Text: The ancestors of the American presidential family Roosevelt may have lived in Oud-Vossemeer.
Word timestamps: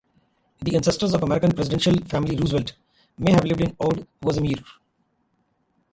The 0.63 0.75
ancestors 0.75 1.13
of 1.13 1.21
the 1.21 1.27
American 1.27 1.51
presidential 1.51 1.93
family 2.07 2.35
Roosevelt 2.35 2.73
may 3.19 3.33
have 3.33 3.43
lived 3.45 3.61
in 3.61 3.77
Oud-Vossemeer. 3.79 4.65